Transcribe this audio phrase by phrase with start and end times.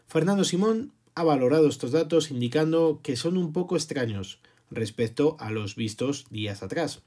[0.07, 4.39] Fernando Simón ha valorado estos datos indicando que son un poco extraños
[4.71, 7.01] respecto a los vistos días atrás.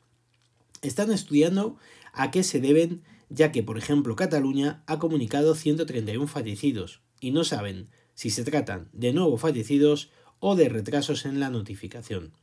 [0.83, 1.79] Están estudiando
[2.13, 7.43] a qué se deben ya que, por ejemplo, Cataluña ha comunicado 131 fallecidos y no
[7.43, 10.11] saben si se tratan de nuevos fallecidos
[10.41, 12.35] o de retrasos en la notificación.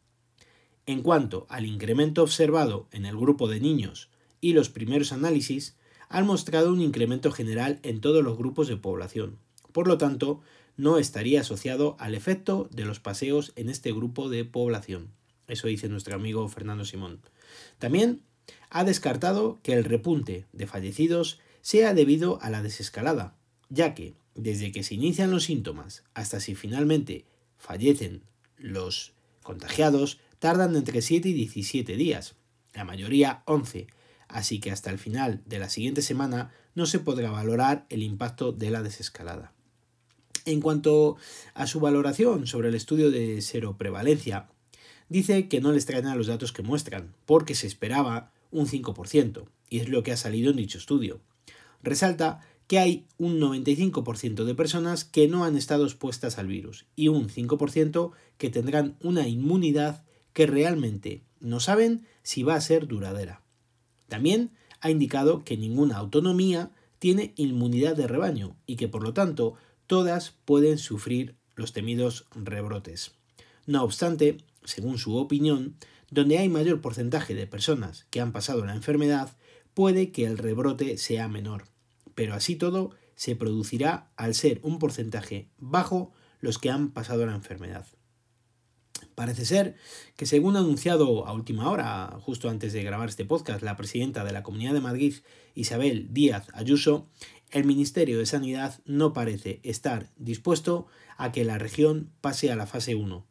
[0.85, 5.75] En cuanto al incremento observado en el grupo de niños y los primeros análisis,
[6.09, 9.39] han mostrado un incremento general en todos los grupos de población.
[9.71, 10.41] Por lo tanto,
[10.77, 15.09] no estaría asociado al efecto de los paseos en este grupo de población.
[15.47, 17.19] Eso dice nuestro amigo Fernando Simón.
[17.79, 18.21] También
[18.69, 23.35] ha descartado que el repunte de fallecidos sea debido a la desescalada,
[23.69, 27.25] ya que desde que se inician los síntomas hasta si finalmente
[27.57, 28.21] fallecen
[28.57, 32.35] los contagiados, tardan entre 7 y 17 días,
[32.73, 33.87] la mayoría 11,
[34.27, 38.51] así que hasta el final de la siguiente semana no se podrá valorar el impacto
[38.51, 39.53] de la desescalada.
[40.45, 41.17] En cuanto
[41.53, 44.49] a su valoración sobre el estudio de seroprevalencia,
[45.09, 49.79] dice que no les traen los datos que muestran, porque se esperaba un 5%, y
[49.79, 51.19] es lo que ha salido en dicho estudio.
[51.81, 57.09] Resalta que hay un 95% de personas que no han estado expuestas al virus y
[57.09, 60.03] un 5% que tendrán una inmunidad
[60.35, 63.41] que realmente no saben si va a ser duradera.
[64.09, 64.51] También
[64.81, 69.53] ha indicado que ninguna autonomía tiene inmunidad de rebaño y que por lo tanto
[69.87, 73.13] todas pueden sufrir los temidos rebrotes.
[73.65, 75.77] No obstante, según su opinión,
[76.11, 79.37] donde hay mayor porcentaje de personas que han pasado la enfermedad,
[79.73, 81.63] puede que el rebrote sea menor.
[82.13, 87.35] Pero así todo, se producirá al ser un porcentaje bajo los que han pasado la
[87.35, 87.87] enfermedad.
[89.15, 89.75] Parece ser
[90.17, 94.33] que según anunciado a última hora, justo antes de grabar este podcast, la presidenta de
[94.33, 95.15] la Comunidad de Madrid,
[95.55, 97.07] Isabel Díaz Ayuso,
[97.49, 100.87] el Ministerio de Sanidad no parece estar dispuesto
[101.17, 103.25] a que la región pase a la fase 1,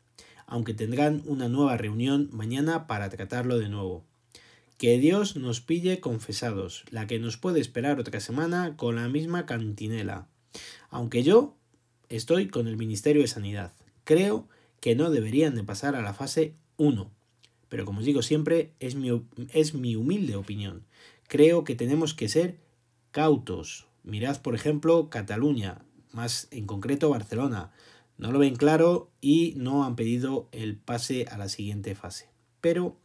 [0.47, 4.03] aunque tendrán una nueva reunión mañana para tratarlo de nuevo.
[4.79, 9.45] Que Dios nos pille confesados, la que nos puede esperar otra semana con la misma
[9.45, 10.29] cantinela.
[10.89, 11.57] Aunque yo
[12.09, 13.73] estoy con el Ministerio de Sanidad.
[14.05, 14.49] Creo
[14.85, 17.11] que no deberían de pasar a la fase 1.
[17.71, 19.19] Pero como os digo siempre, es mi,
[19.55, 20.85] es mi humilde opinión.
[21.27, 22.59] Creo que tenemos que ser
[23.11, 23.87] cautos.
[24.03, 27.73] Mirad, por ejemplo, Cataluña, más en concreto Barcelona.
[28.19, 32.29] No lo ven claro y no han pedido el pase a la siguiente fase.
[32.61, 32.99] Pero,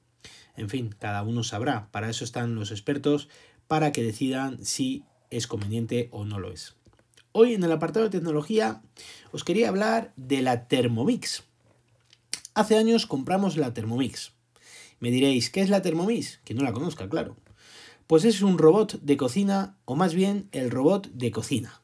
[0.58, 1.88] en fin, cada uno sabrá.
[1.92, 3.30] Para eso están los expertos,
[3.70, 6.76] para que decidan si es conveniente o no lo es.
[7.32, 8.82] Hoy en el apartado de tecnología
[9.32, 11.46] os quería hablar de la Thermomix.
[12.60, 14.34] Hace años compramos la Thermomix.
[15.00, 16.42] Me diréis, ¿qué es la Thermomix?
[16.44, 17.38] Que no la conozca, claro.
[18.06, 21.82] Pues es un robot de cocina, o más bien el robot de cocina.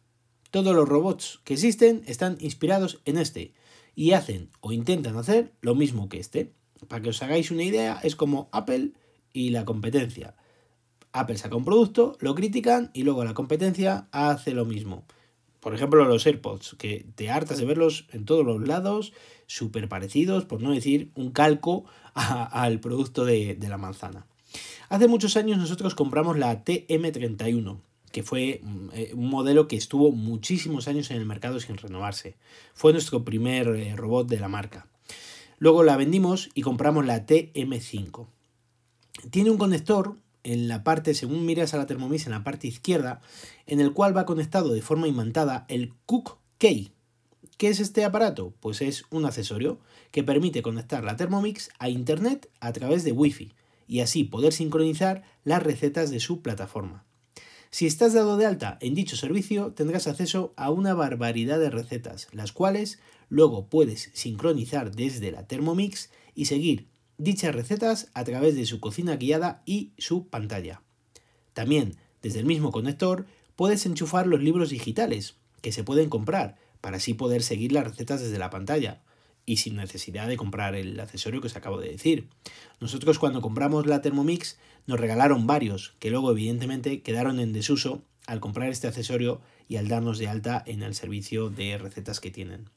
[0.52, 3.54] Todos los robots que existen están inspirados en este
[3.96, 6.52] y hacen o intentan hacer lo mismo que este.
[6.90, 8.92] Para que os hagáis una idea, es como Apple
[9.32, 10.36] y la competencia.
[11.14, 15.06] Apple saca un producto, lo critican y luego la competencia hace lo mismo.
[15.66, 19.14] Por ejemplo, los AirPods, que te hartas de verlos en todos los lados,
[19.48, 24.28] súper parecidos, por no decir un calco al producto de, de la manzana.
[24.90, 27.80] Hace muchos años nosotros compramos la TM31,
[28.12, 32.36] que fue mm, eh, un modelo que estuvo muchísimos años en el mercado sin renovarse.
[32.76, 34.86] Fue nuestro primer eh, robot de la marca.
[35.58, 38.28] Luego la vendimos y compramos la TM5.
[39.32, 40.16] Tiene un conector
[40.46, 43.20] en la parte, según miras a la Thermomix, en la parte izquierda,
[43.66, 46.92] en el cual va conectado de forma imantada el Cook Key.
[47.58, 48.54] ¿Qué es este aparato?
[48.60, 49.80] Pues es un accesorio
[50.12, 53.54] que permite conectar la Thermomix a Internet a través de Wi-Fi
[53.88, 57.06] y así poder sincronizar las recetas de su plataforma.
[57.72, 62.28] Si estás dado de alta en dicho servicio, tendrás acceso a una barbaridad de recetas,
[62.32, 63.00] las cuales
[63.30, 69.16] luego puedes sincronizar desde la Thermomix y seguir dichas recetas a través de su cocina
[69.16, 70.82] guiada y su pantalla.
[71.54, 73.26] También, desde el mismo conector,
[73.56, 78.22] puedes enchufar los libros digitales que se pueden comprar para así poder seguir las recetas
[78.22, 79.02] desde la pantalla
[79.46, 82.28] y sin necesidad de comprar el accesorio que os acabo de decir.
[82.80, 84.58] Nosotros cuando compramos la Thermomix
[84.88, 89.88] nos regalaron varios que luego evidentemente quedaron en desuso al comprar este accesorio y al
[89.88, 92.70] darnos de alta en el servicio de recetas que tienen.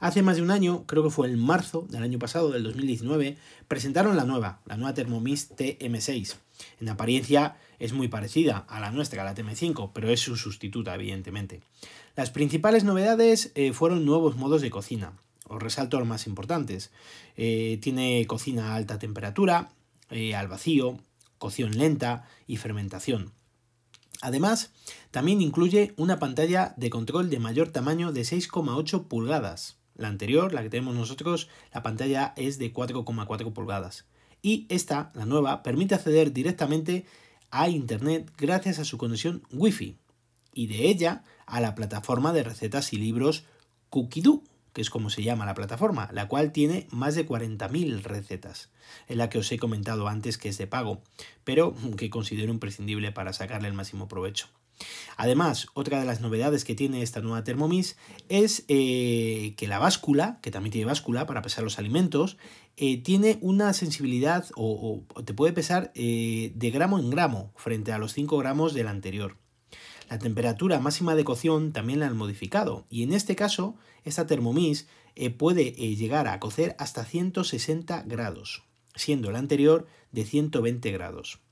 [0.00, 3.36] Hace más de un año, creo que fue en marzo del año pasado, del 2019,
[3.68, 6.36] presentaron la nueva, la nueva Thermomix TM6.
[6.80, 11.60] En apariencia es muy parecida a la nuestra, la TM5, pero es su sustituta, evidentemente.
[12.16, 15.12] Las principales novedades eh, fueron nuevos modos de cocina.
[15.46, 16.90] Os resalto los más importantes.
[17.36, 19.70] Eh, tiene cocina a alta temperatura,
[20.10, 20.98] eh, al vacío,
[21.38, 23.32] cocción lenta y fermentación.
[24.20, 24.70] Además,
[25.10, 29.76] también incluye una pantalla de control de mayor tamaño de 6,8 pulgadas.
[29.94, 34.06] La anterior, la que tenemos nosotros, la pantalla es de 4,4 pulgadas.
[34.42, 37.06] Y esta, la nueva, permite acceder directamente
[37.50, 39.96] a Internet gracias a su conexión Wi-Fi
[40.52, 43.44] y de ella a la plataforma de recetas y libros
[43.90, 44.42] Cookidoo,
[44.72, 48.70] que es como se llama la plataforma, la cual tiene más de 40.000 recetas,
[49.06, 51.00] en la que os he comentado antes que es de pago,
[51.44, 54.48] pero que considero imprescindible para sacarle el máximo provecho.
[55.16, 57.96] Además, otra de las novedades que tiene esta nueva Thermomix
[58.28, 62.36] es eh, que la báscula, que también tiene báscula para pesar los alimentos,
[62.76, 67.98] eh, tiene una sensibilidad o, te puede pesar eh, de gramo en gramo frente a
[67.98, 69.36] los 5 gramos del anterior.
[70.10, 74.86] La temperatura máxima de cocción también la han modificado y en este caso esta Thermomix
[75.38, 78.64] puede llegar a cocer hasta 160 grados,
[78.96, 81.43] siendo la anterior de 120 grados.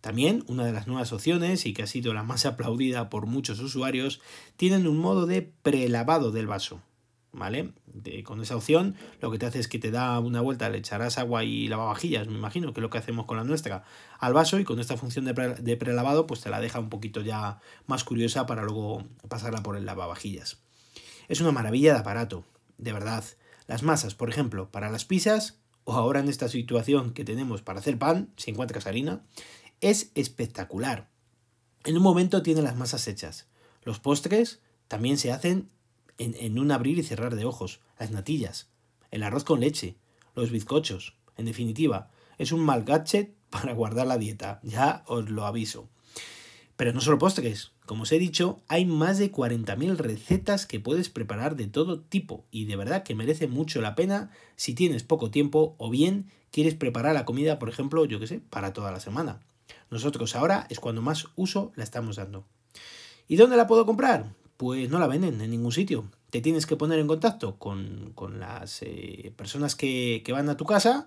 [0.00, 3.60] También, una de las nuevas opciones, y que ha sido la más aplaudida por muchos
[3.60, 4.20] usuarios,
[4.56, 6.82] tienen un modo de prelavado del vaso.
[7.30, 7.72] ¿Vale?
[8.24, 11.18] con esa opción lo que te hace es que te da una vuelta, le echarás
[11.18, 13.84] agua y lavavajillas, me imagino, que es lo que hacemos con la nuestra,
[14.18, 17.20] al vaso y con esta función de, de prelavado pues te la deja un poquito
[17.20, 20.58] ya más curiosa para luego pasarla por el lavavajillas.
[21.28, 22.44] Es una maravilla de aparato,
[22.78, 23.24] de verdad.
[23.66, 27.80] Las masas, por ejemplo, para las pizzas, o ahora en esta situación que tenemos para
[27.80, 29.22] hacer pan, si encuentras harina,
[29.80, 31.08] es espectacular.
[31.84, 33.46] En un momento tiene las masas hechas.
[33.82, 35.70] Los postres también se hacen
[36.18, 37.80] en, un abrir y cerrar de ojos.
[37.98, 38.68] Las natillas,
[39.10, 39.96] el arroz con leche,
[40.34, 41.16] los bizcochos.
[41.36, 45.88] En definitiva, es un mal gadget para guardar la dieta, ya os lo aviso.
[46.76, 51.08] Pero no solo postres, como os he dicho, hay más de 40.000 recetas que puedes
[51.08, 55.30] preparar de todo tipo y de verdad que merece mucho la pena si tienes poco
[55.30, 59.00] tiempo o bien quieres preparar la comida, por ejemplo, yo que sé, para toda la
[59.00, 59.40] semana.
[59.90, 62.44] Nosotros ahora es cuando más uso la estamos dando.
[63.26, 64.32] ¿Y dónde la puedo comprar?
[64.56, 66.04] Pues no la venden en ningún sitio.
[66.30, 71.06] Te tienes que poner en contacto con, las eh, personas que, van a tu casa,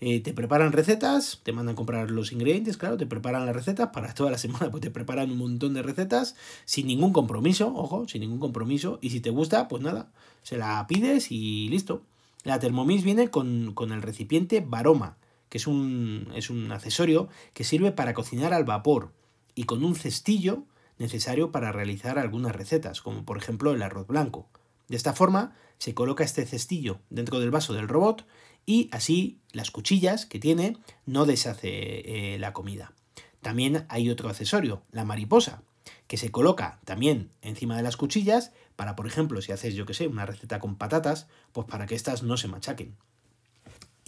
[0.00, 4.12] eh, te preparan recetas, te mandan comprar los ingredientes, claro, te preparan las recetas para
[4.14, 8.20] toda la semana, pues te preparan un montón de recetas sin ningún compromiso, ojo, sin
[8.20, 8.98] ningún compromiso.
[9.00, 10.10] Y si te gusta, pues nada,
[10.42, 12.02] se la pides y listo.
[12.44, 15.16] La Thermomix viene con, con el recipiente Baroma
[15.48, 19.12] que es un, es un accesorio que sirve para cocinar al vapor
[19.54, 20.64] y con un cestillo
[20.98, 24.48] necesario para realizar algunas recetas, como por ejemplo el arroz blanco.
[24.88, 28.26] De esta forma se coloca este cestillo dentro del vaso del robot
[28.66, 30.76] y así las cuchillas que tiene
[31.06, 32.92] no deshace eh, la comida.
[33.40, 35.62] También hay otro accesorio, la mariposa,
[36.06, 39.94] que se coloca también encima de las cuchillas para, por ejemplo, si haces, yo que
[39.94, 42.96] sé, una receta con patatas, pues para que éstas no se machaquen.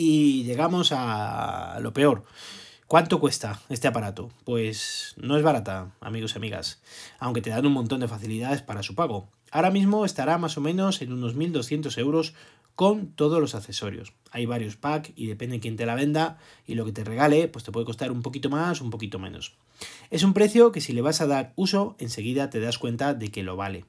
[0.02, 2.24] Y llegamos a lo peor.
[2.86, 4.30] ¿Cuánto cuesta este aparato?
[4.46, 6.80] Pues no es barata, amigos y amigas,
[7.18, 9.28] aunque te dan un montón de facilidades para su pago.
[9.50, 12.32] Ahora mismo estará más o menos en unos 1.200 euros
[12.74, 14.14] con todos los accesorios.
[14.30, 17.48] Hay varios packs y depende de quién te la venda y lo que te regale,
[17.48, 19.58] pues te puede costar un poquito más, un poquito menos.
[20.08, 23.30] Es un precio que si le vas a dar uso, enseguida te das cuenta de
[23.30, 23.84] que lo vale.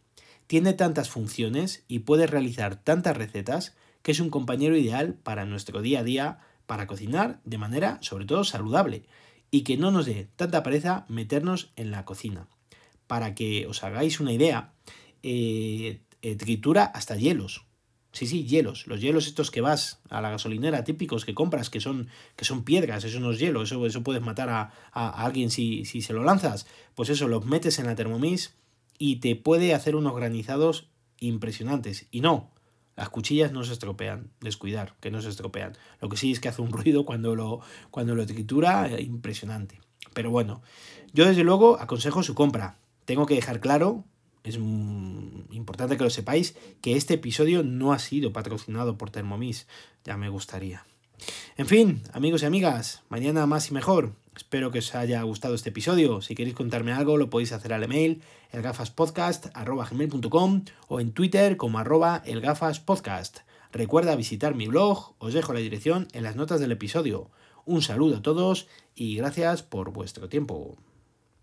[0.48, 5.82] Tiene tantas funciones y puedes realizar tantas recetas que es un compañero ideal para nuestro
[5.82, 9.04] día a día, para cocinar de manera sobre todo saludable
[9.52, 12.48] y que no nos dé tanta pereza meternos en la cocina.
[13.08, 14.74] Para que os hagáis una idea,
[15.22, 17.66] eh, eh, tritura hasta hielos.
[18.14, 18.88] Sí, sí, hielos.
[18.88, 22.64] Los hielos estos que vas a la gasolinera típicos que compras, que son, que son
[22.64, 26.14] piedras, eso no es hielo, eso, eso puedes matar a, a alguien si, si, se
[26.14, 26.68] lo lanzas.
[26.96, 28.54] Pues eso, los metes en la Thermomix
[28.98, 30.90] y te puede hacer unos granizados
[31.20, 32.08] impresionantes.
[32.12, 32.52] Y no,
[32.96, 35.78] Las cuchillas no se estropean, descuidar, que no se estropean.
[36.02, 39.82] Lo que sí es que hace un ruido cuando lo, cuando lo tritura, eh, impresionante.
[40.14, 40.62] Pero bueno,
[41.14, 42.78] yo desde luego aconsejo su compra.
[43.06, 44.04] Tengo que dejar claro,
[44.44, 49.68] es importante que lo sepáis, que este episodio no ha sido patrocinado por Thermomix.
[50.04, 50.86] Ya me gustaría.
[51.58, 54.14] En fin, amigos y amigas, mañana más y mejor.
[54.36, 56.22] Espero que os haya gustado este episodio.
[56.22, 58.22] Si queréis contarme algo, lo podéis hacer al email
[58.52, 63.40] elgafaspodcast.com o en Twitter como arroba elgafaspodcast.
[63.72, 67.30] Recuerda visitar mi blog, os dejo la dirección en las notas del episodio.
[67.66, 70.78] Un saludo a todos y gracias por vuestro tiempo.